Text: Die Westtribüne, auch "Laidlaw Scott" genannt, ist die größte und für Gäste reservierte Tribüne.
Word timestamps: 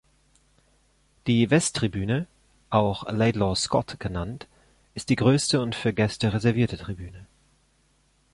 Die 1.27 1.51
Westtribüne, 1.51 2.25
auch 2.71 3.03
"Laidlaw 3.11 3.55
Scott" 3.55 3.99
genannt, 3.99 4.47
ist 4.95 5.09
die 5.09 5.15
größte 5.15 5.61
und 5.61 5.75
für 5.75 5.93
Gäste 5.93 6.33
reservierte 6.33 6.79
Tribüne. 6.79 7.27